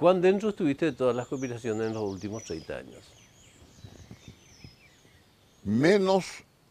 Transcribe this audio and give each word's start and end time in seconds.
¿Cuán 0.00 0.22
dentro 0.22 0.48
estuviste 0.48 0.86
de 0.86 0.92
todas 0.92 1.14
las 1.14 1.28
conspiraciones 1.28 1.88
en 1.88 1.92
los 1.92 2.04
últimos 2.04 2.42
30 2.44 2.74
años? 2.74 3.04
Menos 5.62 6.24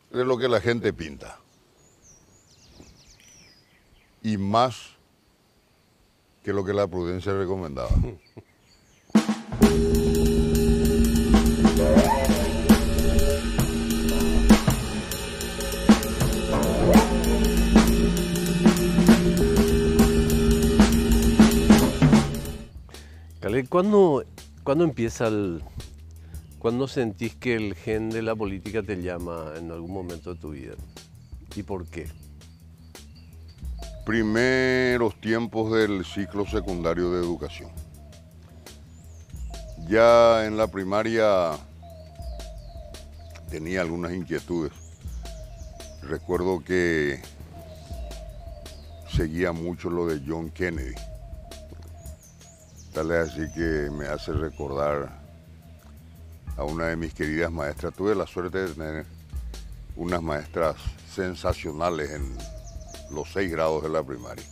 de 0.09 0.25
lo 0.25 0.35
que 0.35 0.49
la 0.49 0.59
gente 0.59 0.91
pinta. 0.93 1.37
Y 4.23 4.37
más 4.37 4.95
que 6.43 6.53
lo 6.53 6.65
que 6.65 6.73
la 6.73 6.87
prudencia 6.87 7.31
recomendaba. 7.33 7.91
Caleb, 23.59 23.69
¿cuándo, 23.69 24.23
¿cuándo 24.63 24.83
empieza 24.83 25.27
el... 25.27 25.61
¿Cuándo 26.59 26.87
sentís 26.87 27.35
que 27.35 27.55
el 27.55 27.73
gen 27.73 28.09
de 28.09 28.21
la 28.21 28.35
política 28.35 28.83
te 28.83 29.01
llama 29.01 29.53
en 29.57 29.71
algún 29.71 29.93
momento 29.93 30.33
de 30.33 30.39
tu 30.39 30.51
vida? 30.51 30.75
¿Y 31.55 31.63
por 31.63 31.85
qué? 31.87 32.07
Primeros 34.05 35.19
tiempos 35.21 35.71
del 35.71 36.03
ciclo 36.03 36.45
secundario 36.45 37.11
de 37.11 37.19
educación. 37.19 37.71
Ya 39.87 40.45
en 40.45 40.57
la 40.57 40.67
primaria 40.67 41.51
tenía 43.49 43.81
algunas 43.81 44.13
inquietudes. 44.13 44.73
Recuerdo 46.03 46.59
que 46.61 47.21
seguía 49.15 49.53
mucho 49.53 49.89
lo 49.89 50.07
de 50.07 50.21
John 50.27 50.49
Kennedy. 50.49 50.95
Tal 52.93 53.11
es 53.11 53.29
así 53.29 53.51
que 53.53 53.89
me 53.91 54.07
hace 54.07 54.33
recordar 54.33 55.19
a 56.57 56.63
una 56.63 56.87
de 56.87 56.95
mis 56.95 57.13
queridas 57.13 57.51
maestras. 57.51 57.93
Tuve 57.93 58.15
la 58.15 58.25
suerte 58.25 58.57
de 58.57 58.73
tener 58.73 59.05
unas 59.95 60.21
maestras 60.21 60.75
sensacionales 61.13 62.11
en 62.11 62.37
los 63.11 63.31
seis 63.31 63.51
grados 63.51 63.83
de 63.83 63.89
la 63.89 64.03
primaria. 64.03 64.45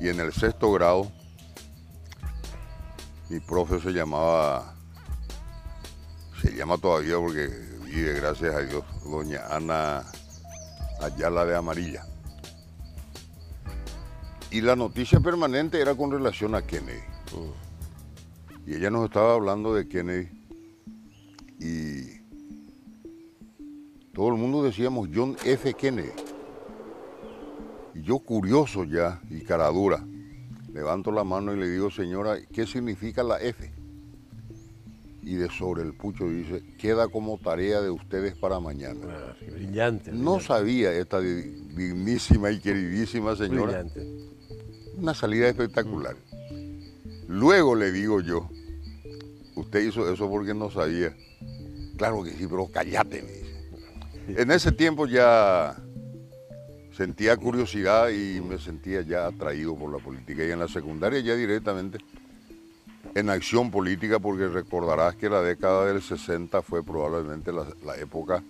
Y 0.00 0.08
en 0.08 0.20
el 0.20 0.32
sexto 0.32 0.72
grado, 0.72 1.12
mi 3.28 3.40
profe 3.40 3.80
se 3.80 3.92
llamaba, 3.92 4.74
se 6.42 6.54
llama 6.54 6.76
todavía 6.76 7.16
porque 7.16 7.46
vive, 7.84 8.14
gracias 8.14 8.54
a 8.54 8.60
Dios, 8.60 8.84
doña 9.04 9.46
Ana 9.48 10.02
Ayala 11.00 11.44
de 11.44 11.56
Amarilla. 11.56 12.04
Y 14.50 14.60
la 14.60 14.76
noticia 14.76 15.20
permanente 15.20 15.80
era 15.80 15.94
con 15.94 16.10
relación 16.10 16.54
a 16.54 16.62
Kennedy. 16.62 17.11
Y 18.66 18.74
ella 18.74 18.90
nos 18.90 19.04
estaba 19.06 19.34
hablando 19.34 19.74
de 19.74 19.88
Kennedy 19.88 20.28
y 21.58 22.20
todo 24.14 24.28
el 24.28 24.34
mundo 24.34 24.62
decíamos 24.62 25.08
John 25.14 25.36
F. 25.44 25.74
Kennedy. 25.74 26.10
Y 27.94 28.02
yo 28.02 28.18
curioso 28.20 28.84
ya 28.84 29.20
y 29.30 29.40
cara 29.40 29.68
dura, 29.68 30.04
levanto 30.72 31.10
la 31.12 31.24
mano 31.24 31.54
y 31.54 31.58
le 31.58 31.68
digo, 31.68 31.90
señora, 31.90 32.36
¿qué 32.52 32.66
significa 32.66 33.22
la 33.22 33.38
F? 33.40 33.70
Y 35.22 35.34
de 35.36 35.48
sobre 35.50 35.82
el 35.82 35.94
pucho 35.94 36.24
dice, 36.28 36.64
queda 36.78 37.06
como 37.08 37.38
tarea 37.38 37.80
de 37.80 37.90
ustedes 37.90 38.34
para 38.34 38.58
mañana. 38.60 39.00
Ah, 39.08 39.36
brillante. 39.52 40.10
No 40.12 40.40
sabía 40.40 40.92
esta 40.92 41.20
di- 41.20 41.42
dignísima 41.76 42.50
y 42.50 42.58
queridísima 42.60 43.36
señora. 43.36 43.82
brillante. 43.82 44.06
Una 44.96 45.14
salida 45.14 45.48
espectacular. 45.48 46.16
Luego 47.28 47.74
le 47.74 47.92
digo 47.92 48.20
yo, 48.20 48.48
usted 49.54 49.80
hizo 49.80 50.10
eso 50.12 50.28
porque 50.28 50.54
no 50.54 50.70
sabía. 50.70 51.14
Claro 51.96 52.22
que 52.22 52.32
sí, 52.32 52.46
pero 52.48 52.68
cállate, 52.72 53.22
me 53.22 53.32
dice. 53.32 54.40
En 54.40 54.50
ese 54.50 54.72
tiempo 54.72 55.06
ya 55.06 55.76
sentía 56.92 57.36
curiosidad 57.36 58.10
y 58.10 58.40
me 58.40 58.58
sentía 58.58 59.02
ya 59.02 59.26
atraído 59.26 59.76
por 59.76 59.92
la 59.92 59.98
política. 59.98 60.44
Y 60.44 60.50
en 60.50 60.58
la 60.58 60.68
secundaria 60.68 61.20
ya 61.20 61.34
directamente 61.34 61.98
en 63.14 63.30
acción 63.30 63.70
política, 63.70 64.18
porque 64.18 64.48
recordarás 64.48 65.16
que 65.16 65.28
la 65.28 65.42
década 65.42 65.86
del 65.86 66.00
60 66.00 66.62
fue 66.62 66.82
probablemente 66.82 67.52
la, 67.52 67.66
la 67.84 67.96
época, 67.96 68.42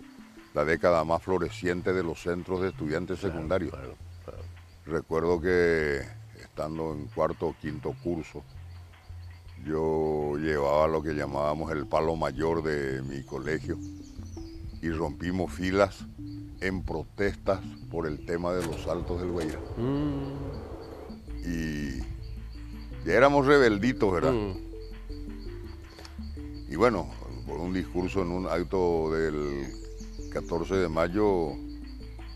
la 0.54 0.64
década 0.64 1.04
más 1.04 1.22
floreciente 1.22 1.92
de 1.92 2.02
los 2.02 2.22
centros 2.22 2.60
de 2.60 2.68
estudiantes 2.68 3.18
secundarios. 3.18 3.72
Claro, 3.72 3.96
claro. 4.24 4.42
Recuerdo 4.86 5.40
que 5.40 6.02
estando 6.40 6.92
en 6.92 7.06
cuarto 7.06 7.48
o 7.48 7.56
quinto 7.60 7.94
curso, 8.04 8.44
yo 9.64 10.36
llevaba 10.38 10.88
lo 10.88 11.02
que 11.02 11.14
llamábamos 11.14 11.70
el 11.72 11.86
palo 11.86 12.16
mayor 12.16 12.62
de 12.62 13.02
mi 13.02 13.22
colegio 13.22 13.78
y 14.80 14.90
rompimos 14.90 15.52
filas 15.52 16.04
en 16.60 16.82
protestas 16.82 17.60
por 17.90 18.06
el 18.06 18.24
tema 18.26 18.52
de 18.52 18.66
los 18.66 18.82
saltos 18.82 19.20
del 19.20 19.30
Guaira. 19.30 19.58
Mm, 19.76 20.32
Y 21.44 21.98
ya 23.06 23.14
éramos 23.14 23.46
rebelditos, 23.46 24.12
¿verdad? 24.12 24.32
mm. 24.32 24.52
Y 26.70 26.76
bueno, 26.76 27.08
por 27.46 27.58
un 27.60 27.72
discurso 27.72 28.22
en 28.22 28.28
un 28.30 28.46
acto 28.46 29.10
del 29.12 29.66
14 30.32 30.74
de 30.76 30.88
mayo, 30.88 31.50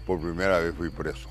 por 0.06 0.20
primera 0.20 0.58
vez 0.58 0.74
fui 0.74 0.90
preso. 0.90 1.28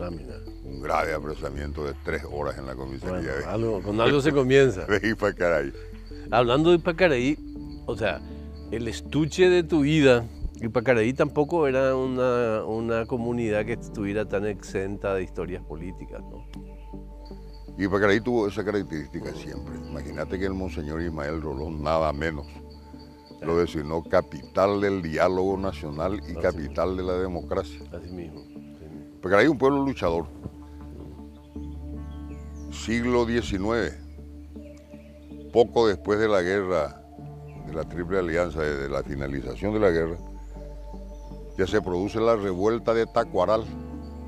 Ah, 0.00 0.10
mira. 0.10 0.34
Un 0.64 0.80
grave 0.82 1.14
apresamiento 1.14 1.84
de 1.84 1.94
tres 2.04 2.22
horas 2.30 2.58
en 2.58 2.66
la 2.66 2.74
comisaría 2.74 3.32
Bueno, 3.32 3.48
algo- 3.48 3.82
con 3.82 4.00
algo 4.00 4.20
se 4.20 4.32
comienza. 4.32 4.84
de 4.86 5.08
Ipacaraí. 5.08 5.72
Hablando 6.30 6.70
de 6.70 6.76
Ipacaraí, 6.76 7.38
o 7.86 7.96
sea, 7.96 8.20
el 8.70 8.88
estuche 8.88 9.48
de 9.48 9.62
tu 9.62 9.80
vida, 9.82 10.24
Ipacaraí 10.60 11.12
tampoco 11.12 11.66
era 11.66 11.94
una, 11.96 12.64
una 12.64 13.06
comunidad 13.06 13.64
que 13.64 13.74
estuviera 13.74 14.26
tan 14.28 14.44
exenta 14.46 15.14
de 15.14 15.22
historias 15.22 15.62
políticas, 15.64 16.20
¿no? 16.22 16.46
Ipacaraí 17.78 18.20
tuvo 18.20 18.48
esa 18.48 18.64
característica 18.64 19.32
siempre. 19.34 19.76
Imagínate 19.76 20.38
que 20.38 20.46
el 20.46 20.54
monseñor 20.54 21.02
Ismael 21.02 21.42
Rolón, 21.42 21.82
nada 21.82 22.10
menos, 22.12 22.46
lo 23.42 23.58
designó 23.58 24.02
capital 24.02 24.80
del 24.80 25.02
diálogo 25.02 25.58
nacional 25.58 26.14
y 26.26 26.32
Así 26.32 26.34
capital 26.36 26.96
de 26.96 27.02
la 27.02 27.18
democracia. 27.18 27.80
Así 27.92 28.10
mismo. 28.10 28.42
Ipacaraí 29.16 29.46
es 29.46 29.50
un 29.50 29.58
pueblo 29.58 29.84
luchador. 29.84 30.26
Siglo 32.70 33.26
XIX, 33.26 33.94
poco 35.52 35.88
después 35.88 36.18
de 36.18 36.28
la 36.28 36.42
guerra, 36.42 37.02
de 37.66 37.72
la 37.72 37.84
Triple 37.84 38.18
Alianza, 38.18 38.60
de 38.60 38.88
la 38.88 39.02
finalización 39.02 39.72
de 39.72 39.80
la 39.80 39.90
guerra, 39.90 40.18
ya 41.58 41.66
se 41.66 41.80
produce 41.80 42.20
la 42.20 42.36
revuelta 42.36 42.92
de 42.92 43.06
Tacuaral, 43.06 43.64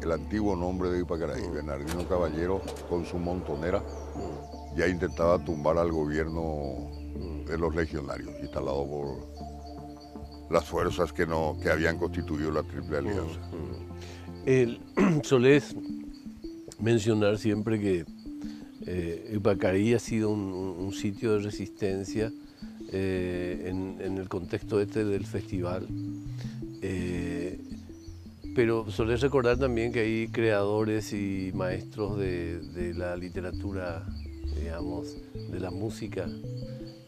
el 0.02 0.10
antiguo 0.10 0.56
nombre 0.56 0.90
de 0.90 1.00
Ipacaraí. 1.00 1.46
Bernardino 1.48 2.08
Caballero, 2.08 2.62
con 2.88 3.04
su 3.04 3.18
montonera, 3.18 3.82
ya 4.74 4.88
intentaba 4.88 5.38
tumbar 5.44 5.76
al 5.76 5.92
gobierno 5.92 6.90
de 7.46 7.58
los 7.58 7.74
legionarios, 7.74 8.34
instalado 8.40 8.86
por 8.86 10.48
las 10.50 10.64
fuerzas 10.64 11.12
que, 11.12 11.26
no, 11.26 11.56
que 11.62 11.70
habían 11.70 11.98
constituido 11.98 12.50
la 12.50 12.62
Triple 12.62 12.98
Alianza. 12.98 13.40
El, 14.48 14.80
solés 15.24 15.76
mencionar 16.80 17.36
siempre 17.36 17.78
que 17.78 18.06
eh, 18.86 19.34
Ipacaraí 19.34 19.92
ha 19.92 19.98
sido 19.98 20.30
un, 20.30 20.90
sitio 20.94 21.34
de 21.34 21.40
resistencia 21.40 22.32
eh, 22.90 23.66
en, 23.66 24.16
el 24.16 24.26
contexto 24.30 24.80
este 24.80 25.04
del 25.04 25.26
festival. 25.26 25.86
Eh, 26.80 27.60
pero 28.54 28.90
solés 28.90 29.20
recordar 29.20 29.58
también 29.58 29.92
que 29.92 30.00
hay 30.00 30.28
creadores 30.28 31.12
y 31.12 31.52
maestros 31.54 32.18
de, 32.18 32.58
de 32.58 32.94
la 32.94 33.18
literatura, 33.18 34.06
digamos, 34.58 35.18
de 35.52 35.60
la 35.60 35.70
música, 35.70 36.26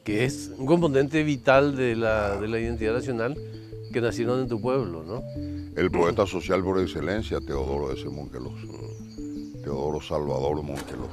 que 0.04 0.26
es 0.26 0.52
un 0.58 0.66
componente 0.66 1.22
vital 1.22 1.74
de 1.74 1.96
la, 1.96 2.38
de 2.38 2.48
la 2.48 2.60
identidad 2.60 2.92
nacional 2.92 3.34
que 3.94 4.02
nacieron 4.02 4.40
en 4.40 4.48
tu 4.48 4.60
pueblo, 4.60 5.02
¿no? 5.04 5.22
El 5.76 5.88
poeta 5.90 6.26
social 6.26 6.64
por 6.64 6.80
excelencia, 6.80 7.40
Teodoro 7.40 7.92
S. 7.92 8.04
Monquelos. 8.08 8.54
Teodoro 9.62 10.00
Salvador 10.00 10.62
Monquelos. 10.62 11.10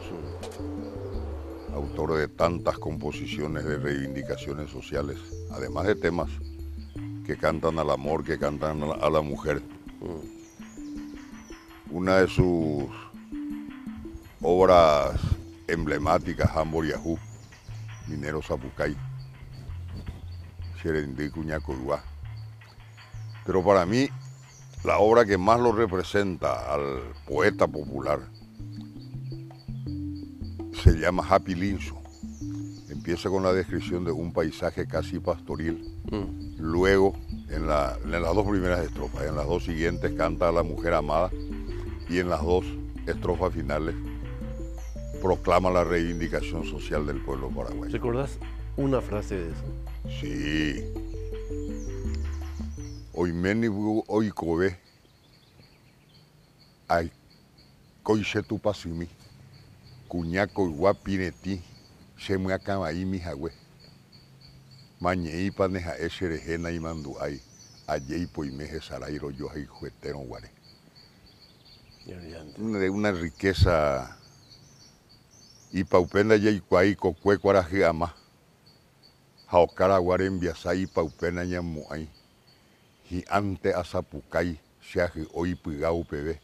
Autor 1.74 2.18
de 2.18 2.28
tantas 2.28 2.80
composiciones 2.80 3.66
de 3.66 3.78
reivindicaciones 3.78 4.72
sociales, 4.72 5.20
además 5.52 5.86
de 5.86 5.96
temas 5.96 6.30
que 7.26 7.38
cantan 7.38 7.78
al 7.78 7.92
amor, 7.92 8.24
que 8.24 8.40
cantan 8.40 8.82
a 8.82 9.10
la, 9.10 9.22
mujer. 9.22 9.62
Una 11.92 12.18
de 12.18 12.28
sus 12.28 12.90
obras 14.42 15.20
emblemáticas, 15.68 16.56
Ambor 16.58 16.88
Yahoo, 16.88 17.20
Minero 18.08 18.42
Zapucay, 18.42 18.98
Xerendí 20.82 21.30
Cuñacoruá. 21.30 22.02
Pero 23.46 23.64
para 23.64 23.86
mí, 23.86 24.10
la 24.84 25.00
obra 25.00 25.26
que 25.26 25.38
más 25.38 25.60
lo 25.60 25.72
representa 25.72 26.74
al 26.74 27.14
poeta 27.28 27.68
popular 27.68 28.20
se 30.84 30.94
llama 30.94 31.26
Happy 31.28 31.56
Linso. 31.56 31.98
empieza 32.90 33.30
con 33.30 33.44
la 33.44 33.54
descripción 33.54 34.06
de 34.06 34.12
un 34.12 34.32
paisaje 34.32 34.88
casi 34.88 35.20
pastoril. 35.20 35.84
Mm. 36.12 36.58
Luego, 36.60 37.14
en, 37.50 37.64
en, 37.64 37.68
las 37.68 38.36
dos 38.36 38.48
primeras 38.48 38.86
estrofas, 38.86 39.26
en 39.26 39.36
las 39.36 39.46
dos 39.46 39.64
siguientes 39.64 40.12
canta 40.14 40.50
a 40.50 40.52
la 40.52 40.64
mujer 40.64 40.94
amada 40.94 41.32
y 42.10 42.20
en 42.20 42.30
las 42.30 42.42
dos 42.44 42.66
estrofas 43.06 43.54
finales 43.54 43.96
proclama 45.22 45.70
la 45.72 45.84
reivindicación 45.84 46.64
social 46.66 47.06
del 47.06 47.22
pueblo 47.22 47.50
paraguayo. 47.50 47.92
¿Recuerdas 47.92 48.38
una 48.76 49.02
frase 49.02 49.36
de 49.36 49.50
eso? 49.50 50.20
Sí. 50.22 51.07
Guapineti 60.72 61.62
se 62.18 62.38
me 62.38 62.54
ahí 62.54 63.06
mi. 63.06 63.20
Jagüe 63.20 63.52
mañei 65.00 65.52
paneja 65.52 65.98
eserejena 65.98 66.72
y 66.72 66.80
manduay 66.80 67.42
allei 67.88 68.28
poimeje 68.28 68.82
sarairo 68.82 69.32
yo 69.32 69.50
hay 69.50 69.66
juetero 69.66 70.20
guare. 70.20 70.52
De 72.06 72.90
una 72.90 73.12
riqueza 73.12 74.16
y 75.72 75.84
paupenda 75.84 76.36
yaikuai 76.36 76.96
kokue 76.96 77.38
kuaraji 77.38 77.84
ama 77.84 78.14
ñamu'ai 83.08 83.24
hi'ánte 83.24 83.74
asapukai 83.74 84.58
seaji 84.82 85.26
oipy'a 85.34 85.92
upeve 85.92 86.40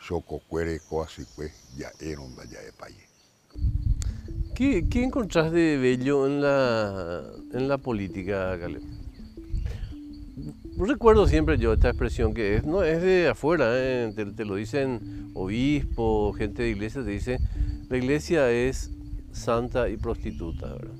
chokokue 0.00 0.80
koasykue 0.88 1.50
ya'érõnda 1.78 2.44
ja'epaie. 2.46 3.06
¿Qué, 4.54 4.88
¿Qué 4.88 5.04
encontrás 5.04 5.52
de 5.52 5.76
bello 5.76 6.26
en 6.26 6.40
la, 6.40 7.22
en 7.52 7.68
la 7.68 7.78
política, 7.78 8.58
Caleb? 8.58 8.82
Recuerdo 10.78 11.26
siempre 11.26 11.58
yo 11.58 11.72
esta 11.72 11.88
expresión 11.88 12.34
que 12.34 12.56
es, 12.56 12.64
no 12.64 12.82
es 12.82 13.02
de 13.02 13.28
afuera, 13.28 13.66
¿eh? 13.72 14.12
te, 14.14 14.26
te, 14.26 14.44
lo 14.44 14.54
dicen 14.54 15.30
obispos, 15.34 16.36
gente 16.36 16.62
de 16.62 16.70
iglesia, 16.70 17.02
te 17.02 17.10
dice, 17.10 17.38
la 17.88 17.96
iglesia 17.96 18.50
es 18.50 18.90
santa 19.32 19.88
y 19.88 19.96
prostituta, 19.96 20.68
¿verdad? 20.68 20.94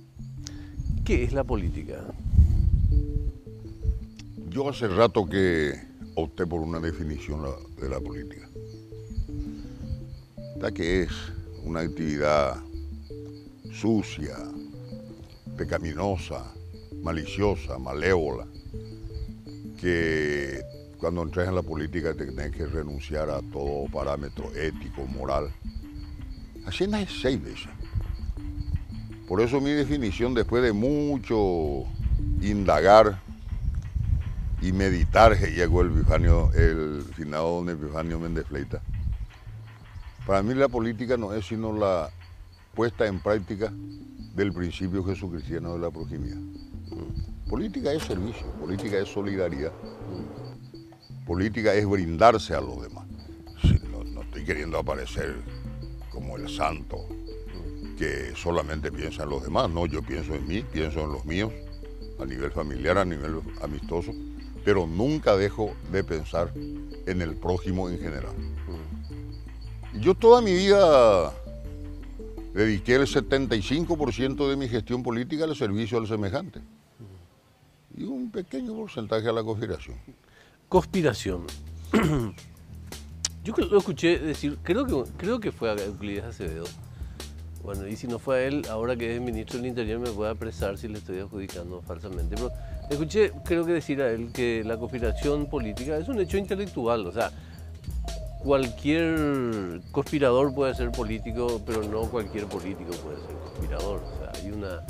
¿Qué 1.05 1.23
es 1.23 1.33
la 1.33 1.45
política? 1.45 2.05
Yo 4.59 4.69
hace 4.69 4.89
rato 4.89 5.25
que 5.25 5.73
opté 6.17 6.45
por 6.45 6.61
una 6.61 6.81
definición 6.81 7.47
de 7.81 7.89
la 7.89 8.01
política. 8.01 8.49
Esta 10.57 10.73
que 10.73 11.03
es 11.03 11.11
una 11.63 11.79
actividad 11.83 12.57
sucia, 13.73 14.37
pecaminosa, 15.57 16.53
maliciosa, 17.05 17.79
malévola, 17.79 18.49
que 19.81 20.61
cuando 20.99 21.23
entras 21.23 21.47
en 21.47 21.55
la 21.55 21.63
política 21.63 22.13
te 22.15 22.27
tienes 22.27 22.51
que 22.51 22.67
renunciar 22.67 23.31
a 23.31 23.41
todo 23.53 23.87
parámetro 23.93 24.53
ético, 24.57 25.07
moral. 25.07 25.53
Así 26.67 26.83
es 26.83 27.11
seis 27.23 27.41
veces. 27.41 27.69
Por 29.29 29.41
eso 29.41 29.61
mi 29.61 29.71
definición, 29.71 30.35
después 30.35 30.65
de 30.65 30.73
mucho 30.73 31.85
indagar 32.41 33.28
y 34.61 34.73
meditar, 34.73 35.39
que 35.39 35.53
llegó 35.53 35.83
el, 35.83 35.93
Epifanio, 35.93 36.51
el 36.53 37.05
finado 37.15 37.57
don 37.57 37.69
Epifanio 37.71 38.19
Méndez 38.19 38.47
Fleita, 38.47 38.83
para 40.27 40.43
mí 40.43 40.55
la 40.55 40.69
política 40.69 41.17
no 41.17 41.33
es 41.33 41.47
sino 41.47 41.73
la 41.73 42.11
puesta 42.75 43.07
en 43.07 43.21
práctica 43.21 43.73
del 44.35 44.53
principio 44.53 45.03
jesucristiano 45.05 45.75
de 45.75 45.79
la 45.79 45.91
proximidad. 45.91 46.39
Política 47.49 47.93
es 47.93 48.03
servicio, 48.03 48.47
política 48.61 48.99
es 48.99 49.09
solidaridad, 49.09 49.73
política 51.27 51.75
es 51.75 51.87
brindarse 51.87 52.55
a 52.55 52.61
los 52.61 52.83
demás. 52.83 53.07
No, 53.91 54.05
no 54.05 54.23
estoy 54.23 54.45
queriendo 54.45 54.79
aparecer 54.79 55.37
como 56.11 56.37
el 56.37 56.49
santo, 56.49 57.09
que 57.97 58.33
solamente 58.37 58.93
piensa 58.93 59.25
en 59.25 59.31
los 59.31 59.43
demás. 59.43 59.71
No, 59.71 59.87
yo 59.87 60.03
pienso 60.03 60.35
en 60.35 60.47
mí, 60.47 60.63
pienso 60.63 61.01
en 61.01 61.13
los 61.13 61.25
míos, 61.25 61.53
a 62.21 62.25
nivel 62.25 62.51
familiar, 62.53 62.99
a 62.99 63.05
nivel 63.05 63.41
amistoso, 63.63 64.13
pero 64.65 64.87
nunca 64.87 65.37
dejo 65.37 65.75
de 65.91 66.05
pensar 66.05 66.53
en 66.55 67.23
el 67.23 67.37
prójimo 67.37 67.89
en 67.89 67.99
general. 67.99 68.35
Yo 70.01 70.15
toda 70.15 70.41
mi 70.41 70.53
vida 70.53 71.33
dediqué 72.55 72.97
el 72.97 73.03
75% 73.03 74.49
de 74.49 74.57
mi 74.57 74.69
gestión 74.69 75.03
política 75.03 75.45
al 75.45 75.57
servicio 75.57 75.99
al 75.99 76.07
semejante 76.07 76.61
y 77.97 78.05
un 78.05 78.31
pequeño 78.31 78.75
porcentaje 78.75 79.29
a 79.29 79.33
la 79.33 79.43
conspiración. 79.43 79.97
Conspiración. 80.69 81.47
Yo 83.45 83.55
lo 83.57 83.79
escuché 83.79 84.19
decir, 84.19 84.59
creo 84.63 84.85
que, 84.85 85.11
creo 85.17 85.41
que 85.41 85.51
fue 85.51 85.71
a 85.71 85.75
Euclides 85.75 86.25
Acevedo, 86.25 86.67
bueno, 87.63 87.87
y 87.87 87.97
si 87.97 88.07
no 88.07 88.19
fue 88.19 88.37
a 88.37 88.43
él, 88.45 88.63
ahora 88.71 88.97
que 88.97 89.15
es 89.15 89.21
ministro 89.21 89.59
del 89.59 89.67
Interior 89.67 90.01
me 90.01 90.11
puede 90.11 90.31
apresar 90.31 90.79
si 90.79 90.89
le 90.89 90.99
estoy 90.99 91.19
adjudicando 91.19 91.83
falsamente. 91.83 92.35
Pero 92.37 92.51
escuché, 92.91 93.33
creo 93.45 93.67
que 93.67 93.73
decir 93.73 94.01
a 94.01 94.11
él 94.11 94.31
que 94.33 94.63
la 94.65 94.77
conspiración 94.77 95.47
política 95.47 95.97
es 95.97 96.09
un 96.09 96.21
hecho 96.21 96.39
intelectual, 96.39 97.07
o 97.07 97.13
sea, 97.13 97.31
cualquier 98.43 99.81
conspirador 99.91 100.55
puede 100.55 100.75
ser 100.75 100.91
político, 100.93 101.61
pero 101.67 101.83
no 101.83 102.03
cualquier 102.03 102.47
político 102.47 102.93
puede 103.03 103.17
ser 103.17 103.35
conspirador. 103.45 104.03
O 104.03 104.19
sea, 104.19 104.33
hay 104.43 104.51
una 104.51 104.83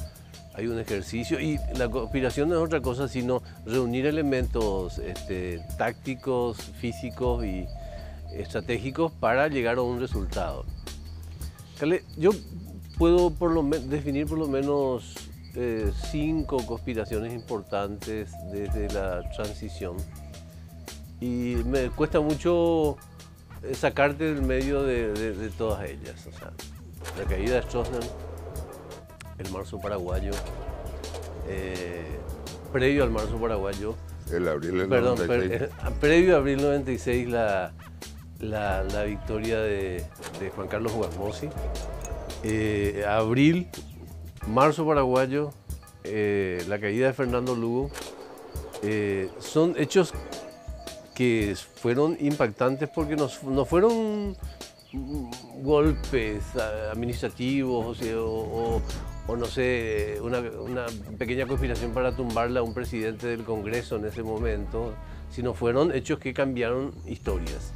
hay 0.55 0.67
un 0.67 0.81
ejercicio 0.81 1.39
y 1.39 1.57
la 1.77 1.89
conspiración 1.89 2.49
no 2.49 2.57
es 2.57 2.61
otra 2.61 2.81
cosa 2.81 3.07
sino 3.07 3.43
reunir 3.65 4.07
elementos 4.07 4.99
este, 4.99 5.61
tácticos, 5.79 6.59
físicos 6.81 7.45
y 7.45 7.65
estratégicos 8.33 9.13
para 9.13 9.47
llegar 9.47 9.79
a 9.79 9.83
un 9.83 10.01
resultado. 10.01 10.65
Yo 12.17 12.31
puedo 12.99 13.31
por 13.31 13.53
lo 13.53 13.63
definir 13.63 14.27
por 14.27 14.39
lo 14.39 14.49
menos 14.49 15.15
eh, 15.55 15.93
cinco 16.11 16.65
conspiraciones 16.67 17.33
importantes 17.33 18.33
desde 18.53 18.89
la 18.93 19.29
transición 19.31 19.97
y 21.21 21.57
me 21.65 21.91
cuesta 21.91 22.21
mucho 22.21 22.97
eh, 23.63 23.75
sacarte 23.75 24.35
del 24.35 24.43
medio 24.43 24.83
de, 24.83 25.51
todas 25.57 25.89
ellas. 25.89 26.27
O 26.27 26.39
sea, 26.39 26.53
la 27.17 27.25
caída 27.25 27.57
de 27.57 27.63
Stroessner, 27.63 28.03
el 29.39 29.51
marzo 29.51 29.81
paraguayo, 29.81 30.33
eh, 31.49 32.19
previo 32.73 33.05
al 33.05 33.11
marzo 33.11 33.37
paraguayo. 33.41 33.97
El 34.31 34.47
abril 34.47 34.79
del 34.79 34.89
perdón, 34.89 35.19
previo 36.01 36.35
a 36.35 36.39
abril 36.39 36.61
96 36.61 37.29
la, 37.29 37.73
la, 38.41 39.05
victoria 39.05 39.61
de, 39.61 40.05
Juan 40.55 40.69
Carlos 40.69 40.93
Guasmosi. 40.93 41.49
Eh, 42.45 43.05
abril, 43.09 43.69
marzo 44.47 44.87
paraguayo, 44.87 45.51
eh, 46.05 46.65
la 46.69 46.79
caída 46.79 47.09
de 47.09 47.13
Fernando 47.13 47.55
Lugo, 47.55 47.91
eh, 48.83 49.31
son 49.41 49.75
hechos 49.77 50.15
que 51.15 51.57
fueron 51.77 52.17
impactantes 52.21 52.89
porque 52.89 53.17
no, 53.17 53.65
fueron 53.65 54.37
golpes 55.63 56.45
administrativos 56.93 57.99
o, 58.15 59.37
no 59.37 59.45
sé, 59.47 60.19
una, 60.23 60.39
una, 60.39 60.87
pequeña 61.19 61.47
conspiración 61.47 61.93
para 61.93 62.15
tumbarle 62.15 62.61
a 62.61 62.63
un 62.63 62.73
presidente 62.73 63.27
del 63.27 63.43
Congreso 63.43 63.97
en 63.97 64.07
ese 64.07 64.23
momento, 64.23 64.95
sino 65.29 65.55
fueron 65.55 65.93
hechos 65.93 66.21
que 66.21 66.33
cambiaron 66.33 66.95
historias. 67.05 67.75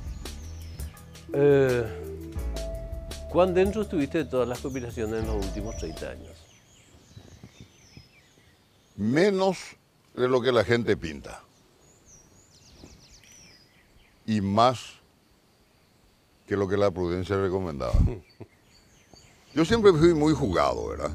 Eh, 1.35 1.85
¿Cuán 3.31 3.55
dentro 3.55 3.83
estuviste 3.83 4.19
de 4.19 4.25
todas 4.27 4.47
las 4.47 4.61
conspiraciones 4.61 5.21
en 5.21 5.27
los 5.27 5.45
últimos 5.47 5.77
30 5.79 6.11
años? 6.11 6.33
Menos 8.97 9.59
de 10.15 10.29
lo 10.29 10.43
que 10.43 10.53
la 10.53 10.65
gente 10.65 10.97
pinta. 10.97 11.43
Y 14.27 14.41
más 14.41 14.95
que 16.47 16.57
lo 16.57 16.69
que 16.69 16.77
la 16.77 16.91
prudencia 16.91 17.37
recomendaba. 17.37 17.95
Yo 19.55 19.65
siempre 19.65 19.93
fui 19.93 20.15
muy 20.15 20.35
jugado, 20.35 20.89
¿verdad? 20.89 21.11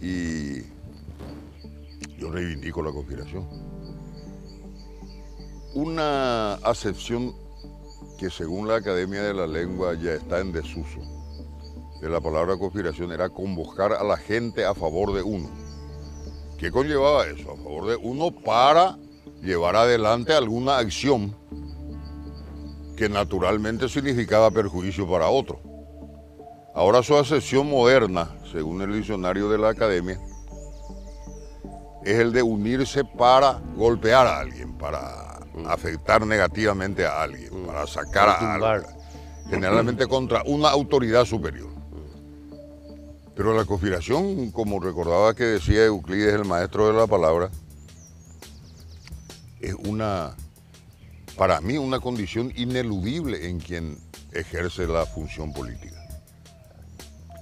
Y 0.00 0.62
yo 2.18 2.30
reivindico 2.30 2.82
la 2.82 2.90
conspiración. 2.90 3.46
Una 5.74 6.54
acepción 6.54 7.36
que 8.18 8.30
según 8.30 8.68
la 8.68 8.76
Academia 8.76 9.22
de 9.22 9.34
la 9.34 9.46
Lengua 9.46 9.94
ya 9.94 10.12
está 10.12 10.40
en 10.40 10.52
desuso 10.52 11.00
de 12.00 12.08
la 12.08 12.20
palabra 12.20 12.56
conspiración 12.56 13.12
era 13.12 13.28
convocar 13.28 13.92
a 13.92 14.04
la 14.04 14.16
gente 14.16 14.64
a 14.64 14.74
favor 14.74 15.14
de 15.14 15.22
uno. 15.22 15.48
¿Qué 16.58 16.70
conllevaba 16.70 17.26
eso? 17.26 17.52
A 17.52 17.56
favor 17.56 17.86
de 17.86 17.96
uno 17.96 18.30
para 18.30 18.98
llevar 19.42 19.76
adelante 19.76 20.32
alguna 20.32 20.78
acción 20.78 21.34
que 22.96 23.08
naturalmente 23.08 23.88
significaba 23.88 24.50
perjuicio 24.50 25.08
para 25.08 25.28
otro. 25.28 25.60
Ahora 26.74 27.02
su 27.02 27.16
acepción 27.16 27.68
moderna, 27.68 28.36
según 28.50 28.82
el 28.82 28.92
diccionario 28.92 29.48
de 29.48 29.58
la 29.58 29.70
academia, 29.70 30.20
es 32.04 32.18
el 32.18 32.32
de 32.32 32.42
unirse 32.42 33.04
para 33.04 33.60
golpear 33.74 34.26
a 34.26 34.40
alguien, 34.40 34.76
para. 34.78 35.35
Afectar 35.64 36.26
negativamente 36.26 37.06
a 37.06 37.22
alguien, 37.22 37.62
mm. 37.62 37.66
para 37.66 37.86
sacar 37.86 38.28
a 38.28 38.54
alguien, 38.54 38.90
generalmente 39.48 40.06
contra 40.06 40.42
una 40.44 40.68
autoridad 40.68 41.24
superior. 41.24 41.70
Pero 43.34 43.54
la 43.54 43.64
conspiración, 43.64 44.50
como 44.50 44.80
recordaba 44.80 45.34
que 45.34 45.44
decía 45.44 45.84
Euclides, 45.84 46.34
el 46.34 46.44
maestro 46.44 46.86
de 46.88 46.94
la 46.94 47.06
palabra, 47.06 47.50
es 49.60 49.74
una, 49.74 50.34
para 51.36 51.60
mí, 51.60 51.76
una 51.76 52.00
condición 52.00 52.52
ineludible 52.56 53.48
en 53.48 53.60
quien 53.60 53.98
ejerce 54.32 54.86
la 54.86 55.04
función 55.04 55.52
política. 55.52 55.96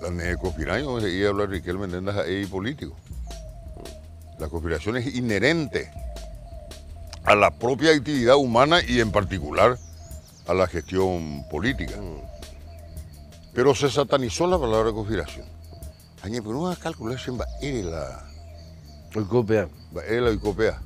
La 0.00 0.10
de 0.10 0.36
conspiración, 0.36 1.00
seguía 1.00 1.28
hablar 1.28 1.48
Riquelme 1.48 1.86
Menendez 1.86 2.16
ahí 2.16 2.44
político. 2.46 2.96
La 4.38 4.48
conspiración 4.48 4.96
es 4.96 5.14
inherente 5.14 5.90
a 7.24 7.34
la 7.34 7.50
propia 7.50 7.92
actividad 7.92 8.36
humana 8.36 8.80
y 8.86 9.00
en 9.00 9.10
particular 9.10 9.78
a 10.46 10.54
la 10.54 10.66
gestión 10.66 11.44
política. 11.50 11.94
Pero 13.54 13.74
se 13.74 13.90
satanizó 13.90 14.46
la 14.46 14.58
palabra 14.58 14.92
conspiración. 14.92 15.46
Añe, 16.22 16.42
pero 16.42 16.54
no 16.54 16.70
a 16.70 16.76
calcular 16.76 17.18
si 17.18 17.30
va 17.30 17.46
la... 17.82 18.24
Oicopea. 19.14 19.68
la 19.92 20.30
oicopea. 20.30 20.82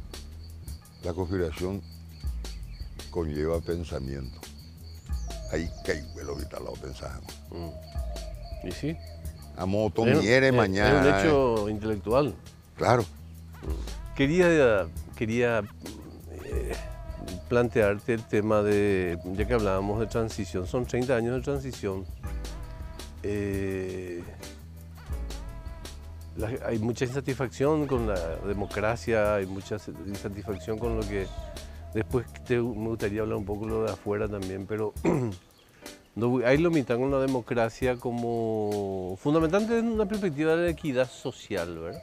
La 1.03 1.15
conspiración 1.15 1.83
conlleva 3.11 3.61
pensamiento. 3.61 4.39
Ahí 5.53 5.71
que 5.85 6.05
lo 6.25 6.37
lado 6.39 6.75
pensamos. 6.75 7.33
Mm. 7.51 8.67
¿Y 8.69 8.73
sí? 8.73 8.97
A 9.57 9.65
moto 9.65 10.05
mañana. 10.53 11.21
Es 11.21 11.25
un 11.25 11.31
hecho 11.31 11.69
intelectual. 11.69 12.35
Claro. 12.77 13.05
Quería, 14.15 14.87
quería 15.17 15.63
eh, 16.49 16.73
plantearte 17.49 18.15
el 18.15 18.23
tema 18.23 18.63
de, 18.63 19.19
ya 19.35 19.47
que 19.47 19.55
hablábamos 19.55 20.01
de 20.01 20.07
transición, 20.07 20.67
son 20.67 20.87
30 20.87 21.15
años 21.15 21.35
de 21.37 21.41
transición. 21.43 22.05
Eh, 23.23 24.23
hay 26.65 26.79
mucha 26.79 27.05
insatisfacción 27.05 27.87
con 27.87 28.07
la 28.07 28.37
democracia, 28.47 29.35
hay 29.35 29.47
mucha 29.47 29.77
insatisfacción 30.07 30.79
con 30.79 30.97
lo 30.97 31.03
que... 31.03 31.27
Después 31.95 32.27
me 32.51 32.59
gustaría 32.61 33.23
hablar 33.23 33.39
un 33.39 33.47
poco 33.47 33.67
lo 33.67 33.85
de 33.85 33.93
afuera 33.93 34.29
también, 34.29 34.67
pero 34.67 34.93
ahí 36.45 36.59
lo 36.59 36.71
mitan 36.71 37.01
con 37.01 37.11
la 37.11 37.19
democracia 37.19 37.97
como 37.97 39.17
fundamentalmente 39.21 39.79
en 39.79 39.89
una 39.89 40.07
perspectiva 40.07 40.55
de 40.55 40.71
equidad 40.71 41.09
social, 41.11 41.79
¿verdad? 41.79 42.03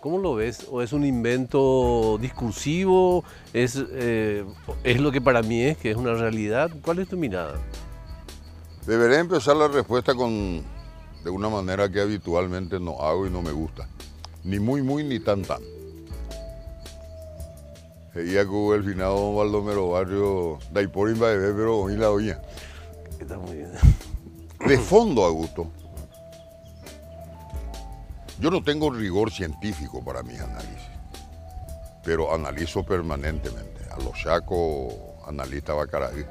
¿Cómo 0.00 0.16
lo 0.16 0.34
ves? 0.34 0.66
¿O 0.70 0.80
es 0.80 0.94
un 0.94 1.04
invento 1.04 2.16
discursivo? 2.18 3.22
¿Es, 3.52 3.78
eh, 3.92 4.44
¿Es 4.82 4.98
lo 4.98 5.12
que 5.12 5.20
para 5.20 5.42
mí 5.42 5.62
es, 5.62 5.76
que 5.76 5.90
es 5.90 5.96
una 5.96 6.14
realidad? 6.14 6.70
¿Cuál 6.82 7.00
es 7.00 7.08
tu 7.08 7.18
mirada? 7.18 7.58
Debería 8.86 9.18
empezar 9.18 9.56
la 9.56 9.68
respuesta 9.68 10.14
con 10.14 10.62
de 11.22 11.30
una 11.30 11.50
manera 11.50 11.90
que 11.90 12.00
habitualmente 12.00 12.80
no 12.80 12.98
hago 13.00 13.26
y 13.26 13.30
no 13.30 13.42
me 13.42 13.52
gusta. 13.52 13.86
Ni 14.42 14.58
muy, 14.58 14.80
muy, 14.80 15.04
ni 15.04 15.20
tan, 15.20 15.42
tan. 15.42 15.60
Seguía 18.14 18.46
con 18.46 18.74
el 18.74 18.82
finado 18.82 19.34
Baldomero 19.34 19.90
Barrio, 19.90 20.58
Daiporin 20.72 21.20
Baebe, 21.20 21.52
pero 21.52 21.78
hoy 21.78 21.96
la 21.96 22.10
oía. 22.10 22.40
Está 23.20 23.38
muy 23.38 23.56
bien. 23.56 23.70
De 24.66 24.78
fondo, 24.78 25.24
Augusto, 25.24 25.70
yo 28.40 28.50
no 28.50 28.62
tengo 28.62 28.90
rigor 28.90 29.30
científico 29.30 30.02
para 30.02 30.22
mis 30.22 30.40
análisis, 30.40 30.88
pero 32.02 32.34
analizo 32.34 32.82
permanentemente. 32.82 33.80
A 33.90 34.02
los 34.02 34.14
chacos, 34.14 34.94
analista 35.26 35.74
Bacaray. 35.74 36.24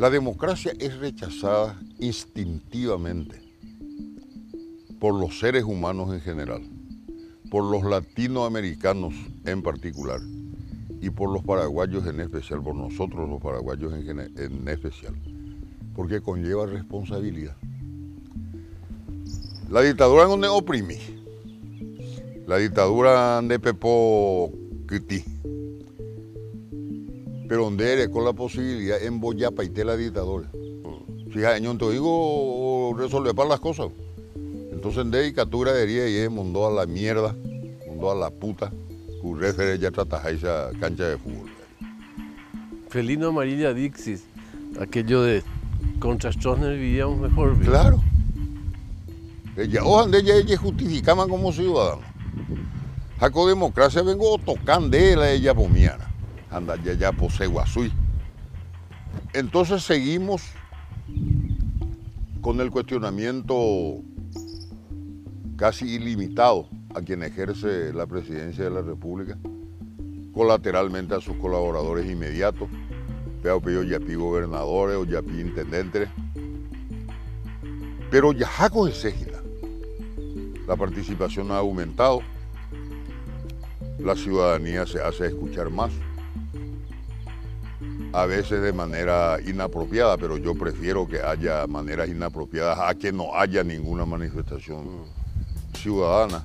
La 0.00 0.10
democracia 0.10 0.72
es 0.80 0.98
rechazada 0.98 1.78
instintivamente 2.00 3.40
por 4.98 5.14
los 5.14 5.38
seres 5.38 5.62
humanos 5.62 6.12
en 6.12 6.20
general, 6.20 6.62
por 7.48 7.62
los 7.62 7.84
latinoamericanos 7.84 9.14
en 9.44 9.62
particular 9.62 10.20
y 11.00 11.10
por 11.10 11.30
los 11.30 11.44
paraguayos 11.44 12.04
en 12.06 12.18
especial, 12.18 12.62
por 12.62 12.74
nosotros 12.74 13.28
los 13.28 13.40
paraguayos 13.40 13.92
en 13.94 14.68
especial, 14.68 15.14
porque 15.94 16.20
conlleva 16.20 16.66
responsabilidad. 16.66 17.56
La 19.72 19.80
dictadura 19.80 20.24
donde 20.24 20.48
oprimí. 20.48 20.98
La 22.46 22.58
dictadura 22.58 23.40
de 23.40 23.58
Pepo 23.58 24.52
Kitty. 24.86 25.24
Pero 27.48 27.64
donde 27.64 27.90
eres 27.94 28.10
con 28.10 28.22
la 28.26 28.34
posibilidad 28.34 29.02
en 29.02 29.18
Boyapa 29.18 29.64
y 29.64 29.70
te 29.70 29.82
la 29.82 29.96
dictadura. 29.96 30.50
Fíjate, 31.30 31.62
yo 31.62 31.74
te 31.78 31.90
digo 31.90 32.94
resolver 32.98 33.34
para 33.34 33.48
las 33.48 33.60
cosas. 33.60 33.88
Entonces 34.72 35.10
de 35.10 35.22
dictadura 35.22 35.74
diría 35.74 36.06
y 36.06 36.16
es 36.16 36.30
mundo 36.30 36.66
a 36.66 36.70
la 36.70 36.84
mierda, 36.84 37.34
mundo 37.86 38.10
a 38.10 38.14
la 38.14 38.28
puta, 38.28 38.70
que 39.22 39.78
ya 39.78 39.90
trata 39.90 40.28
esa 40.28 40.70
cancha 40.80 41.08
de 41.08 41.16
fútbol. 41.16 41.48
Felino 42.90 43.28
Amarilla 43.28 43.72
Dixis, 43.72 44.24
aquello 44.78 45.22
de 45.22 45.42
contra 45.98 46.30
Stroessner 46.30 46.76
vivíamos 46.76 47.18
mejor. 47.18 47.58
Claro. 47.60 48.02
Ella, 49.56 49.84
ojalá 49.84 50.18
ella, 50.18 50.36
ella 50.36 50.56
justificaban 50.56 51.28
como 51.28 51.52
ciudadano. 51.52 52.02
Jaco 53.20 53.46
democracia 53.46 54.02
vengo 54.02 54.38
tocando 54.38 54.88
de 54.88 55.34
ella, 55.34 55.54
pomiana. 55.54 56.12
Anda 56.50 56.76
ya 56.82 56.94
ya 56.94 57.12
posee 57.12 57.46
guasui. 57.46 57.92
Entonces 59.32 59.82
seguimos 59.82 60.42
con 62.40 62.60
el 62.60 62.70
cuestionamiento 62.70 64.02
casi 65.56 65.94
ilimitado 65.94 66.68
a 66.94 67.00
quien 67.02 67.22
ejerce 67.22 67.92
la 67.92 68.06
presidencia 68.06 68.64
de 68.64 68.70
la 68.70 68.82
República, 68.82 69.38
colateralmente 70.34 71.14
a 71.14 71.20
sus 71.20 71.36
colaboradores 71.36 72.10
inmediatos, 72.10 72.68
Peo 73.42 73.60
Pío 73.60 73.82
Yapi 73.82 74.14
gobernadores 74.14 74.96
o 74.96 75.04
Yapi 75.04 75.40
intendentes, 75.40 76.08
pero 78.10 78.32
Yajaco 78.32 78.88
es 78.88 79.04
la 80.72 80.76
participación 80.76 81.50
ha 81.50 81.58
aumentado, 81.58 82.20
la 83.98 84.16
ciudadanía 84.16 84.86
se 84.86 85.02
hace 85.02 85.26
escuchar 85.26 85.68
más, 85.68 85.92
a 88.14 88.24
veces 88.24 88.62
de 88.62 88.72
manera 88.72 89.36
inapropiada, 89.46 90.16
pero 90.16 90.38
yo 90.38 90.54
prefiero 90.54 91.06
que 91.06 91.20
haya 91.20 91.66
maneras 91.66 92.08
inapropiadas 92.08 92.78
a 92.80 92.94
que 92.94 93.12
no 93.12 93.34
haya 93.34 93.62
ninguna 93.62 94.06
manifestación 94.06 95.04
ciudadana. 95.74 96.42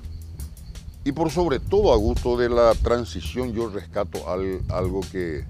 Y 1.04 1.12
por 1.12 1.30
sobre 1.30 1.58
todo 1.58 1.94
a 1.94 1.96
gusto 1.96 2.36
de 2.36 2.50
la 2.50 2.74
transición 2.74 3.54
yo 3.54 3.70
rescato 3.70 4.28
algo 4.28 5.00
que 5.10 5.46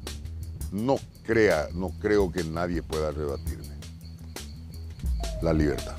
no 0.70 0.98
crea, 1.24 1.66
no 1.74 1.90
creo 2.00 2.30
que 2.30 2.44
nadie 2.44 2.80
pueda 2.80 3.10
rebatirme. 3.10 3.76
La 5.42 5.52
libertad 5.52 5.97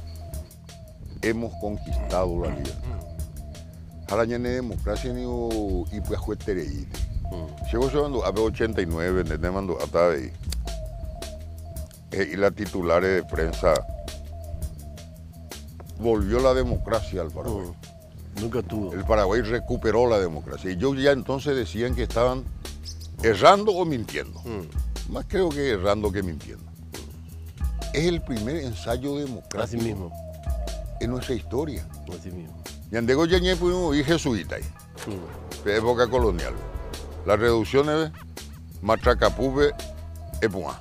hemos 1.21 1.53
conquistado 1.59 2.39
la 2.41 2.49
libertad. 2.49 2.89
Ahora 4.09 4.25
ni 4.25 4.37
democracia 4.37 5.13
ni 5.13 5.21
y 5.23 6.01
pues 6.01 6.19
fue 6.25 6.35
tereíte. 6.35 6.99
Llegó 7.71 7.89
llevando 7.91 8.25
a 8.25 8.31
89, 8.31 9.23
desde 9.23 9.51
mando 9.51 9.77
hasta 9.79 10.09
ahí. 10.09 10.31
Eh, 12.11 12.31
y 12.33 12.35
la 12.37 12.49
titular 12.49 13.03
de 13.03 13.23
prensa 13.23 13.73
volvió 15.99 16.39
la 16.39 16.55
democracia 16.55 17.21
al 17.21 17.29
Paraguay. 17.29 17.67
Mm. 17.67 18.41
Nunca 18.41 18.63
tuvo. 18.63 18.93
El 18.93 19.03
Paraguay 19.05 19.41
recuperó 19.41 20.09
la 20.09 20.17
democracia. 20.17 20.71
Y 20.71 20.77
yo 20.77 20.95
ya 20.95 21.11
entonces 21.11 21.55
decían 21.55 21.93
que 21.93 22.03
estaban 22.03 22.45
errando 23.21 23.73
o 23.73 23.85
mintiendo. 23.85 24.39
Mm. 24.39 25.11
Más 25.13 25.25
creo 25.27 25.49
que 25.49 25.69
errando 25.69 26.11
que 26.11 26.23
mintiendo. 26.23 26.65
Es 27.93 28.05
el 28.05 28.21
primer 28.21 28.55
ensayo 28.55 29.17
democrático. 29.17 29.61
Así 29.61 29.77
mismo 29.77 30.28
en 30.99 31.11
nuestra 31.11 31.35
historia. 31.35 31.85
Así 32.17 32.31
mismo. 32.31 32.61
Yandego 32.91 33.25
Yañé 33.25 33.55
y 33.93 34.03
jesuita 34.03 34.55
ahí, 34.55 34.63
de 35.63 35.77
época 35.77 36.07
colonial. 36.07 36.53
Las 37.25 37.39
reducciones, 37.39 38.11
Matracapuve, 38.81 39.73
Epuá. 40.41 40.79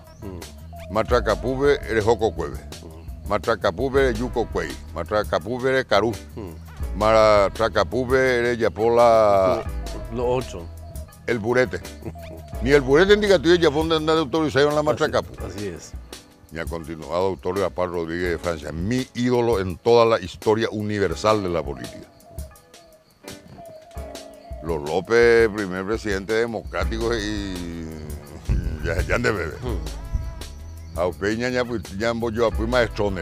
Matracapuve, 0.91 1.79
Erejococueve. 1.89 2.57
Mm. 2.57 3.29
Matracapuve, 3.29 4.15
Yucocuey. 4.15 4.71
Matracapuve, 4.95 5.85
Carú. 5.85 6.13
Mm. 6.35 6.99
Matracapuve, 6.99 8.57
Yapola. 8.57 9.63
Los 10.15 10.25
ocho. 10.47 10.67
El 11.27 11.39
burete. 11.39 11.81
Ni 12.63 12.71
el 12.71 12.81
burete 12.81 13.13
indicativo 13.13 13.55
de 13.55 13.63
Japón 13.63 13.91
de 13.91 13.97
andar 13.97 14.17
autorizado 14.17 14.71
en 14.71 14.75
la 14.75 14.83
Matracapu. 14.83 15.35
Así, 15.45 15.67
es. 15.67 15.93
Y 16.53 16.59
ha 16.59 16.65
continuado 16.65 17.29
autor 17.29 17.61
Gaspar 17.61 17.91
Rodríguez 17.91 18.31
de 18.31 18.39
Francia, 18.39 18.73
mi 18.73 19.07
ídolo 19.15 19.61
en 19.61 19.77
toda 19.77 20.07
la 20.07 20.21
historia 20.21 20.69
universal 20.71 21.43
de 21.43 21.49
la 21.49 21.63
política. 21.63 22.07
Los 24.63 24.83
López, 24.89 25.49
primer 25.49 25.85
presidente 25.87 26.33
democrático 26.35 27.15
y 27.17 27.87
ya, 28.85 29.01
ya 29.03 29.19
de 29.19 29.31
bebé. 29.31 29.55
A 30.97 31.11
Peña 31.11 31.49
ya 31.49 31.65
yo 32.33 32.51
fui 32.51 32.67
maestro 32.67 33.13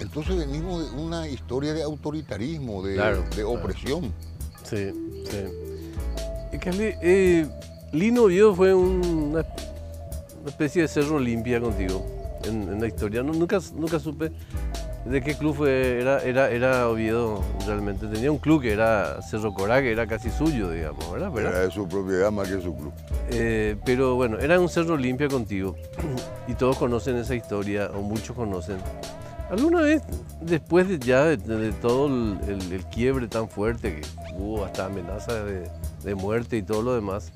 Entonces 0.00 0.36
venimos 0.36 0.90
de 0.90 1.00
una 1.00 1.28
historia 1.28 1.72
de 1.74 1.82
autoritarismo, 1.82 2.82
de, 2.82 2.96
de 3.36 3.44
opresión. 3.44 4.12
Sí, 4.64 4.90
sí. 5.30 5.44
Eh, 7.02 7.46
Lino 7.92 8.28
yo 8.30 8.54
fue 8.54 8.74
una 8.74 9.44
una 10.46 10.52
especie 10.52 10.82
de 10.82 10.88
cerro 10.88 11.18
limpia 11.18 11.60
contigo 11.60 12.06
en, 12.44 12.80
la 12.80 12.86
historia. 12.86 13.20
nunca, 13.24 13.58
nunca 13.74 13.98
supe 13.98 14.30
de 15.04 15.20
qué 15.20 15.34
club 15.34 15.64
era, 15.64 16.22
era, 16.22 16.50
era 16.50 16.88
Oviedo 16.88 17.42
realmente. 17.66 18.06
Tenía 18.06 18.30
un 18.30 18.38
club 18.38 18.62
que 18.62 18.72
era 18.72 19.20
Cerro 19.22 19.52
Corá, 19.52 19.82
que 19.82 19.90
era 19.90 20.06
casi 20.06 20.30
suyo, 20.30 20.70
digamos, 20.70 21.10
¿verdad? 21.10 21.36
Era 21.36 21.60
de 21.62 21.70
su 21.72 21.88
propiedad 21.88 22.30
más 22.30 22.46
que 22.46 22.60
su 22.60 22.76
club. 22.76 22.92
Eh, 23.30 23.76
pero 23.84 24.14
bueno, 24.14 24.38
era 24.38 24.60
un 24.60 24.68
cerro 24.68 24.96
limpia 24.96 25.26
contigo. 25.26 25.74
y 26.46 26.54
todos 26.54 26.78
conocen 26.78 27.16
esa 27.16 27.34
historia, 27.34 27.90
o 27.92 28.02
muchos 28.02 28.36
conocen. 28.36 28.76
¿Alguna 29.50 29.80
vez, 29.80 30.02
después 30.40 30.88
de 30.88 31.00
ya 31.00 31.24
de, 31.24 31.72
todo 31.72 32.06
el, 32.06 32.84
quiebre 32.92 33.26
tan 33.26 33.48
fuerte 33.48 33.96
que 33.96 34.02
hubo 34.38 34.64
hasta 34.64 34.86
amenazas 34.86 35.44
de, 35.44 35.68
de 36.04 36.14
muerte 36.14 36.56
y 36.56 36.62
todo 36.62 36.82
lo 36.82 36.94
demás, 36.94 37.32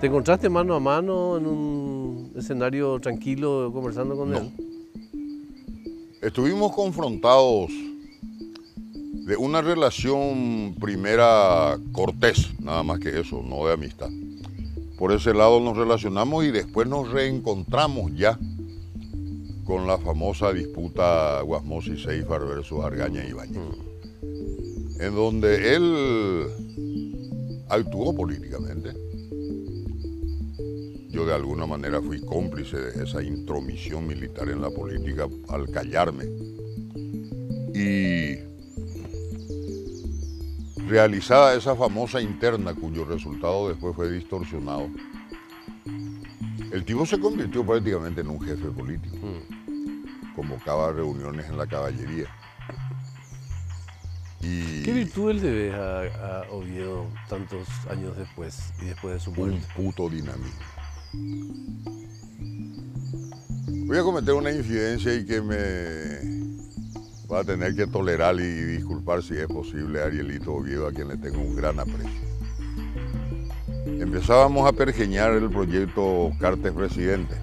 ¿Te 0.00 0.06
encontraste 0.06 0.48
mano 0.48 0.74
a 0.74 0.80
mano 0.80 1.36
en 1.36 1.46
un 1.46 2.32
escenario 2.34 2.98
tranquilo 3.00 3.70
conversando 3.70 4.16
con 4.16 4.34
él? 4.34 4.50
Estuvimos 6.22 6.74
confrontados 6.74 7.70
de 9.26 9.36
una 9.36 9.60
relación 9.60 10.74
primera 10.80 11.78
cortés, 11.92 12.48
nada 12.60 12.82
más 12.82 12.98
que 12.98 13.20
eso, 13.20 13.42
no 13.42 13.66
de 13.66 13.74
amistad. 13.74 14.08
Por 14.96 15.12
ese 15.12 15.34
lado 15.34 15.60
nos 15.60 15.76
relacionamos 15.76 16.46
y 16.46 16.50
después 16.50 16.88
nos 16.88 17.10
reencontramos 17.10 18.10
ya 18.16 18.38
con 19.64 19.86
la 19.86 19.98
famosa 19.98 20.50
disputa 20.50 21.42
Guasmosi 21.42 21.98
Seifar 21.98 22.46
versus 22.46 22.82
Argaña 22.82 23.22
y 23.28 23.34
Bañez, 23.34 23.58
mm. 23.58 25.02
en 25.02 25.14
donde 25.14 25.76
él 25.76 26.46
actuó 27.68 28.16
políticamente 28.16 29.09
yo 31.10 31.26
de 31.26 31.34
alguna 31.34 31.66
manera 31.66 32.00
fui 32.00 32.20
cómplice 32.20 32.76
de 32.76 33.04
esa 33.04 33.22
intromisión 33.22 34.06
militar 34.06 34.48
en 34.48 34.62
la 34.62 34.70
política 34.70 35.26
al 35.48 35.68
callarme. 35.70 36.24
Y 37.74 38.36
realizada 40.86 41.54
esa 41.54 41.74
famosa 41.74 42.20
interna 42.20 42.74
cuyo 42.74 43.04
resultado 43.04 43.68
después 43.68 43.94
fue 43.96 44.10
distorsionado, 44.10 44.88
el 46.72 46.84
tipo 46.84 47.04
se 47.04 47.18
convirtió 47.18 47.66
prácticamente 47.66 48.20
en 48.20 48.28
un 48.28 48.40
jefe 48.40 48.68
político. 48.70 49.16
Mm. 49.16 50.34
Convocaba 50.36 50.92
reuniones 50.92 51.48
en 51.48 51.58
la 51.58 51.66
caballería. 51.66 52.26
Y 54.40 54.82
¿Qué 54.84 54.92
virtudes 54.92 55.42
le 55.42 55.52
ves 55.52 55.74
a, 55.74 56.00
a, 56.00 56.50
Oviedo 56.50 57.06
tantos 57.28 57.68
años 57.90 58.16
después 58.16 58.72
y 58.80 58.86
después 58.86 59.14
de 59.14 59.20
su 59.20 59.32
muerte? 59.32 59.58
Un 59.76 59.84
puto 59.84 60.08
dinamismo. 60.08 60.79
Voy 61.12 61.58
a 63.98 64.02
cometer 64.02 64.34
una 64.34 64.52
incidencia 64.52 65.12
y 65.12 65.24
que 65.24 65.42
me 65.42 65.56
va 67.28 67.40
a 67.40 67.44
tener 67.44 67.74
que 67.74 67.88
tolerar 67.88 68.36
y 68.36 68.46
disculpar 68.46 69.20
si 69.20 69.34
es 69.34 69.48
posible 69.48 70.00
a 70.00 70.06
Arielito 70.06 70.52
Oviedo, 70.52 70.86
a 70.86 70.92
quien 70.92 71.08
le 71.08 71.16
tengo 71.16 71.40
un 71.40 71.56
gran 71.56 71.80
aprecio. 71.80 72.30
Empezábamos 73.86 74.68
a 74.68 74.72
pergeñar 74.72 75.32
el 75.32 75.50
proyecto 75.50 76.30
Cartes 76.38 76.72
Presidente. 76.72 77.34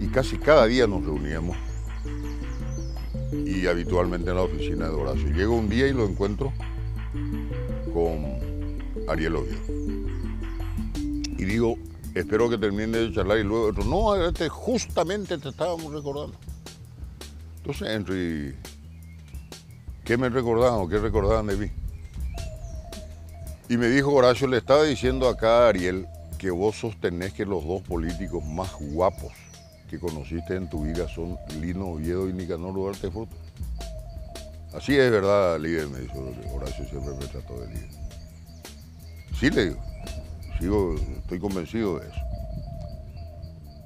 Y 0.00 0.06
casi 0.06 0.38
cada 0.38 0.66
día 0.66 0.86
nos 0.86 1.04
reuníamos. 1.04 1.56
Y 3.32 3.66
habitualmente 3.66 4.30
en 4.30 4.36
la 4.36 4.42
oficina 4.42 4.88
de 4.88 4.94
Horacio. 4.94 5.30
Llego 5.30 5.56
un 5.56 5.68
día 5.68 5.88
y 5.88 5.92
lo 5.92 6.06
encuentro 6.06 6.52
con 7.92 8.38
Ariel 9.08 9.34
Oviedo 9.34 9.87
y 11.38 11.44
digo, 11.44 11.76
espero 12.14 12.50
que 12.50 12.58
termine 12.58 12.98
de 12.98 13.12
charlar 13.14 13.38
y 13.38 13.44
luego 13.44 13.68
otro, 13.68 13.84
no, 13.84 14.16
este, 14.16 14.48
justamente 14.48 15.38
te 15.38 15.48
estábamos 15.50 15.92
recordando. 15.92 16.36
Entonces 17.58 17.88
entro 17.88 18.16
y, 18.16 18.54
¿qué 20.04 20.16
me 20.16 20.28
recordaban 20.28 20.80
o 20.80 20.88
qué 20.88 20.98
recordaban 20.98 21.46
de 21.46 21.56
mí? 21.56 21.70
Y 23.68 23.76
me 23.76 23.86
dijo 23.86 24.12
Horacio, 24.12 24.48
le 24.48 24.56
estaba 24.56 24.82
diciendo 24.82 25.28
acá 25.28 25.66
a 25.66 25.68
Ariel 25.68 26.08
que 26.38 26.50
vos 26.50 26.76
sostenés 26.76 27.34
que 27.34 27.44
los 27.44 27.64
dos 27.64 27.82
políticos 27.82 28.44
más 28.44 28.72
guapos 28.80 29.32
que 29.88 30.00
conociste 30.00 30.56
en 30.56 30.68
tu 30.68 30.84
vida 30.84 31.08
son 31.08 31.36
Lino 31.60 31.86
Oviedo 31.86 32.28
y 32.28 32.32
Nicanor 32.32 32.74
Duarte 32.74 33.10
Fruto. 33.10 33.36
Así 34.74 34.96
es 34.96 35.10
verdad, 35.10 35.58
líder, 35.60 35.88
me 35.88 36.00
dijo 36.00 36.18
Horacio, 36.52 36.84
siempre 36.88 37.14
me 37.14 37.26
trató 37.26 37.60
de 37.60 37.68
líder. 37.68 37.90
Sí, 39.38 39.50
le 39.50 39.66
digo 39.66 39.87
estoy 40.60 41.38
convencido 41.38 41.98
de 41.98 42.08
eso. 42.08 42.20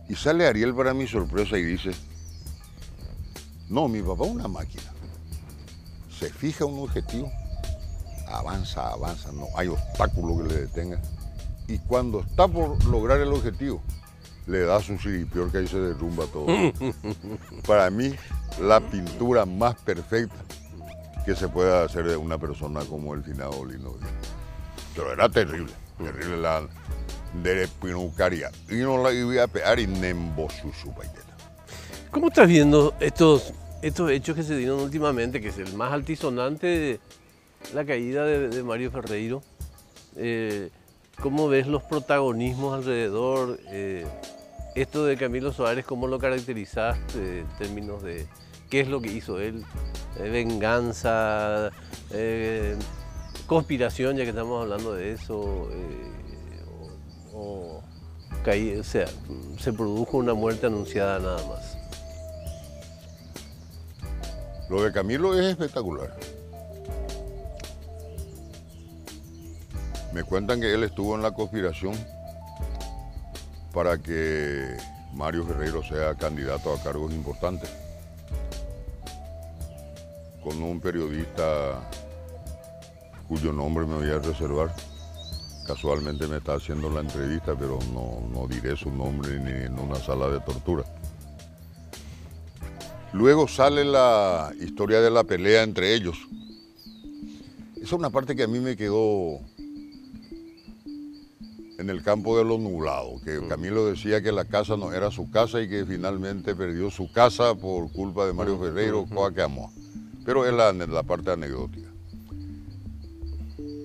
Y 0.09 0.15
sale 0.15 0.47
Ariel 0.47 0.75
para 0.75 0.95
mi 0.95 1.07
sorpresa 1.07 1.57
y 1.59 1.65
dice, 1.65 1.93
no, 3.69 3.89
mi 3.89 4.03
papá 4.03 4.25
es 4.25 4.31
una 4.31 4.49
máquina. 4.49 4.93
Se 6.19 6.31
fija 6.31 6.65
un 6.65 6.81
objetivo, 6.81 7.31
avanza, 8.29 8.89
avanza, 8.89 9.33
no 9.33 9.47
hay 9.57 9.69
obstáculo 9.69 10.39
que 10.39 10.55
le 10.55 10.61
detenga. 10.63 11.01
Y 11.69 11.79
cuando 11.79 12.21
está 12.21 12.49
por 12.49 12.83
lograr 12.85 13.21
el 13.21 13.33
objetivo, 13.33 13.83
le 14.47 14.61
das 14.61 14.89
un 14.89 14.99
que 14.99 15.59
ahí 15.59 15.67
se 15.67 15.79
derrumba 15.79 16.27
todo. 16.27 16.47
Para 17.67 17.89
mí, 17.91 18.15
la 18.61 18.81
pintura 18.81 19.47
más 19.47 19.77
perfecta 19.77 20.37
que 21.25 21.37
se 21.37 21.49
pueda 21.49 21.85
hacer 21.85 22.07
de 22.07 22.17
una 22.17 22.39
persona 22.39 22.81
como 22.85 23.15
el 23.15 23.23
finado 23.23 23.65
Lino. 23.65 23.95
Pero 24.95 25.13
era 25.13 25.29
terrible 25.29 25.73
terrible 26.05 26.37
la 26.37 26.67
de 27.43 27.69
pinucaria. 27.81 28.51
Y 28.71 28.77
no 28.77 29.03
la 29.03 29.13
iba 29.13 29.45
a 29.45 29.47
pegar 29.49 29.79
y 29.79 29.87
nembo 29.87 30.49
su 30.51 30.73
¿Cómo 32.11 32.29
estás 32.29 32.47
viendo 32.47 32.95
estos, 33.01 33.55
estos 33.81 34.11
hechos 34.11 34.37
que 34.37 34.43
se 34.43 34.57
dieron 34.57 34.81
últimamente, 34.81 35.41
que 35.41 35.49
es 35.49 35.59
el 35.59 35.73
más 35.75 35.93
altisonante 35.93 37.01
la 37.73 37.85
caída 37.85 38.27
de, 38.27 38.63
Mario 38.63 38.91
Ferreiro? 38.91 39.43
Eh, 40.17 40.71
¿Cómo 41.21 41.49
ves 41.49 41.67
los 41.67 41.83
protagonismos 41.83 42.75
alrededor? 42.75 43.59
Eh, 43.69 44.07
esto 44.75 45.07
de 45.07 45.17
Camilo 45.17 45.53
Suárez, 45.53 45.85
¿cómo 45.85 46.07
lo 46.07 46.19
caracterizaste 46.19 47.41
en 47.41 47.49
términos 47.59 48.03
de 48.03 48.27
qué 48.69 48.81
es 48.81 48.89
lo 48.89 49.01
que 49.01 49.13
hizo 49.13 49.39
él? 49.39 49.65
Eh, 50.19 50.29
venganza, 50.29 51.71
conspiración, 53.47 54.17
ya 54.17 54.25
que 54.25 54.31
estamos 54.31 54.63
hablando 54.63 54.95
de 54.95 55.13
eso, 55.13 55.69
eh, 55.73 56.13
o, 57.35 57.83
sea, 58.83 59.07
se 59.59 59.73
produjo 59.73 60.17
una 60.17 60.35
muerte 60.35 60.67
anunciada 60.67 61.19
nada 61.19 61.47
más. 61.47 61.77
Lo 64.69 64.83
de 64.83 64.93
Camilo 64.93 65.39
es 65.39 65.47
espectacular. 65.47 66.17
Me 70.13 70.25
cuentan 70.25 70.61
que 70.61 70.73
él 70.73 70.83
estuvo 70.85 71.15
en 71.15 71.23
la 71.23 71.33
conspiración 71.33 71.95
para 73.73 73.97
que 73.99 74.77
Mario 75.15 75.45
Ferreiro 75.45 75.83
sea 75.83 76.15
candidato 76.15 76.73
a 76.73 76.83
cargos 76.83 77.13
importantes. 77.13 77.71
Con 80.43 80.63
un 80.63 80.81
periodista 80.81 81.81
cuyo 83.33 83.51
nombre 83.51 83.87
me 83.87 83.95
voy 83.95 84.11
a 84.11 84.19
reservar. 84.19 84.75
Casualmente 85.67 86.27
me 86.27 86.37
está 86.37 86.57
haciendo 86.57 86.91
la 86.91 87.01
entrevista, 87.01 87.57
pero 87.59 87.79
no, 87.95 88.47
diré 88.47 88.77
su 88.77 88.91
nombre 88.91 89.41
ni 89.41 89.65
en 89.65 89.79
una 89.79 89.95
sala 89.95 90.29
de 90.29 90.39
tortura. 90.41 90.85
Luego 93.15 93.49
sale 93.49 93.87
la 93.87 94.53
historia 94.61 95.01
de 95.01 95.11
la 95.11 95.25
pelea 95.25 95.63
entre 95.63 95.95
ellos. 95.95 96.19
Esa 97.77 97.85
es 97.85 97.93
una 97.93 98.11
parte 98.11 98.37
que 98.37 98.43
a 98.43 98.49
mí 98.49 98.61
me 98.61 98.77
quedó 98.77 99.41
en 101.79 101.89
el 101.89 102.03
campo 102.03 102.37
de 102.37 102.45
lo 102.45 102.59
nublado, 102.59 103.19
que 103.25 103.41
mm. 103.41 103.49
Camilo 103.49 103.87
decía 103.87 104.23
que 104.23 104.31
la 104.31 104.45
casa 104.45 104.77
no 104.77 104.93
era 104.93 105.11
su 105.11 105.31
casa 105.31 105.63
y 105.63 105.71
que 105.71 105.87
finalmente 105.87 106.55
perdió 106.55 106.91
su 106.91 107.11
casa 107.11 107.55
por 107.55 107.91
culpa 107.93 108.27
de 108.27 108.35
Mario 108.35 108.59
mm, 108.59 108.61
Ferreiro, 108.61 109.07
mm, 109.07 109.15
cosa 109.15 109.35
que 109.35 109.41
amó. 109.41 109.73
Pero 110.23 110.45
es 110.45 110.53
la, 110.53 110.71
la 110.75 111.03
parte 111.03 111.31
anecdótica. 111.31 111.92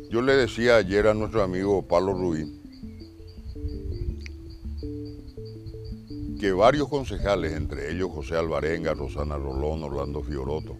Yo 0.10 0.22
le 0.22 0.38
decía 0.38 0.78
ayer 0.78 1.08
a 1.08 1.13
nuestro 1.13 1.43
amigo 1.43 1.86
Pablo 1.86 2.13
Rubí 2.13 2.46
que 6.39 6.52
varios 6.52 6.88
concejales, 6.88 7.54
entre 7.54 7.91
ellos 7.91 8.12
José 8.12 8.38
Alvarenga, 8.38 8.93
Rosana 8.93 9.38
Rolón, 9.38 9.84
Orlando 9.84 10.22
Fioroto, 10.22 10.78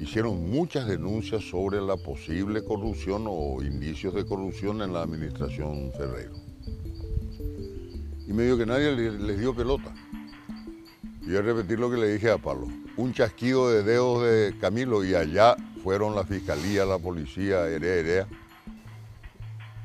hicieron 0.00 0.50
muchas 0.50 0.86
denuncias 0.86 1.42
sobre 1.44 1.80
la 1.80 1.96
posible 1.96 2.64
corrupción 2.64 3.24
o 3.26 3.60
indicios 3.60 4.14
de 4.14 4.24
corrupción 4.24 4.82
en 4.82 4.92
la 4.92 5.02
administración 5.02 5.90
Ferreiro. 5.96 6.34
Y 8.26 8.32
medio 8.32 8.56
que 8.56 8.66
nadie 8.66 8.92
les, 8.92 9.38
dio 9.38 9.54
pelota. 9.54 9.92
Y 11.22 11.26
voy 11.26 11.36
a 11.36 11.42
repetir 11.42 11.78
lo 11.80 11.90
que 11.90 11.96
le 11.96 12.12
dije 12.12 12.30
a 12.30 12.38
Pablo. 12.38 12.68
Un 12.96 13.12
chasquido 13.12 13.70
de 13.70 13.82
dedos 13.82 14.22
de 14.22 14.54
Camilo 14.58 15.04
y 15.04 15.14
allá 15.14 15.56
fueron 15.82 16.14
la 16.14 16.24
fiscalía, 16.24 16.86
la 16.86 16.98
policía, 16.98 17.66
Herea, 17.66 18.28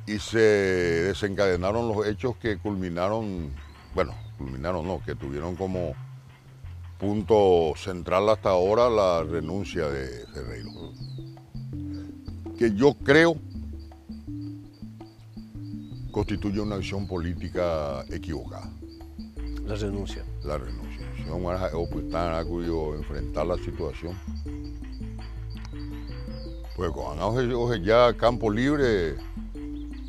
y 0.09 0.17
se 0.17 0.39
desencadenaron 0.39 1.87
los 1.87 2.07
hechos 2.07 2.35
que 2.37 2.57
culminaron, 2.57 3.51
bueno, 3.93 4.15
culminaron 4.39 4.87
no, 4.87 5.03
que 5.05 5.13
tuvieron 5.13 5.55
como 5.55 5.93
punto 6.97 7.73
central 7.75 8.27
hasta 8.29 8.49
ahora 8.49 8.89
la 8.89 9.23
renuncia 9.23 9.87
de 9.87 10.25
Ferreiro. 10.33 10.71
Que 12.57 12.73
yo 12.73 12.95
creo 12.95 13.37
constituye 16.11 16.59
una 16.59 16.77
acción 16.77 17.07
política 17.07 18.03
equivocada. 18.09 18.71
La 19.65 19.75
renuncia. 19.75 20.25
La 20.43 20.57
renuncia. 20.57 21.05
Si 21.15 21.23
no 21.23 21.37
a 22.93 22.97
enfrentar 22.97 23.45
la 23.45 23.57
situación. 23.57 24.17
Pues 26.75 26.91
cuando 26.91 27.75
ya 27.83 28.11
campo 28.17 28.49
libre, 28.49 29.15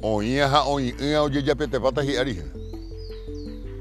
oía 0.02 0.62
oía 0.64 1.22
oye 1.22 1.42
ya 1.42 1.54
pete 1.54 1.80
patas 1.80 2.06
y 2.06 2.16
arigen. 2.16 2.50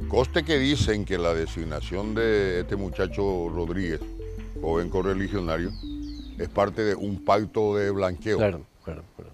Coste 0.08 0.44
que 0.44 0.58
dicen 0.58 1.06
que 1.06 1.18
la 1.18 1.34
designación 1.34 2.16
de 2.16 2.62
este 2.62 2.76
muchacho 2.76 3.50
Rodríguez, 3.50 4.02
joven 4.60 4.90
correligionario, 4.90 5.72
es 6.38 6.50
parte 6.50 6.84
de 6.84 6.96
un 6.96 7.24
pacto 7.24 7.76
de 7.76 7.92
blanqueo. 7.92 8.38
Claro, 8.38 8.66
claro, 8.84 9.04
claro. 9.16 9.32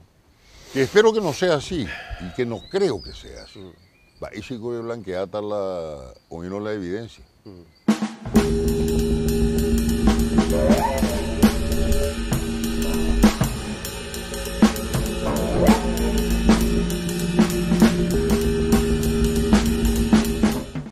Que 0.74 0.82
espero 0.82 1.14
que 1.14 1.22
no 1.22 1.32
sea 1.32 1.56
así 1.56 1.88
y 2.20 2.34
que 2.34 2.46
no 2.46 2.60
creo 2.70 3.02
que 3.02 3.14
sea 3.14 3.44
así. 3.44 3.62
Va 4.22 4.30
y 4.36 4.42
si 4.42 4.58
de 4.58 4.82
blanqueata 4.82 5.42
la, 5.42 6.14
o 6.30 6.44
no 6.44 6.60
la 6.60 6.74
evidencia. 6.74 7.24
Mm. 7.46 7.62